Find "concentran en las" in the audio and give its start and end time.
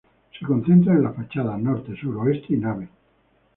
0.43-1.15